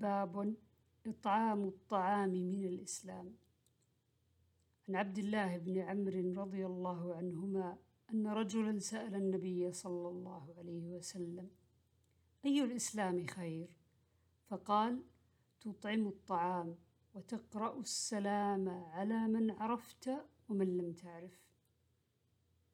[0.00, 0.54] باب
[1.06, 3.34] إطعام الطعام من الإسلام
[4.88, 7.78] عن عبد الله بن عمرو رضي الله عنهما
[8.10, 11.50] أن رجلا سأل النبي صلى الله عليه وسلم
[12.44, 13.68] أي الإسلام خير؟
[14.48, 15.02] فقال
[15.60, 16.76] تطعم الطعام
[17.14, 20.10] وتقرأ السلام على من عرفت
[20.48, 21.46] ومن لم تعرف